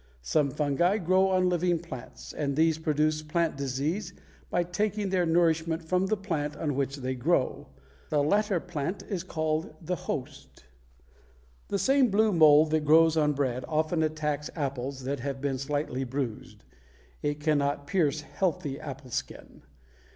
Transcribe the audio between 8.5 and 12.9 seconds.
plant is called the host. The same blue mold that